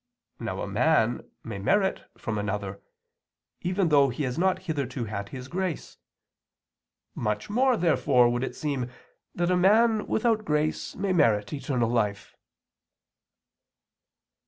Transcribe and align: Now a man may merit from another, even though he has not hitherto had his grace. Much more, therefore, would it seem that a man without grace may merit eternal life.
Now 0.39 0.63
a 0.63 0.67
man 0.67 1.29
may 1.43 1.59
merit 1.59 2.09
from 2.17 2.39
another, 2.39 2.81
even 3.61 3.89
though 3.89 4.09
he 4.09 4.23
has 4.23 4.35
not 4.35 4.63
hitherto 4.63 5.05
had 5.05 5.29
his 5.29 5.47
grace. 5.47 5.97
Much 7.13 7.51
more, 7.51 7.77
therefore, 7.77 8.27
would 8.27 8.43
it 8.43 8.55
seem 8.55 8.89
that 9.35 9.51
a 9.51 9.55
man 9.55 10.07
without 10.07 10.43
grace 10.43 10.95
may 10.95 11.13
merit 11.13 11.53
eternal 11.53 11.87
life. 11.91 12.35